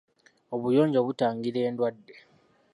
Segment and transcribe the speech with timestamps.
[0.53, 2.15] Obuyonjo butangira endwadde.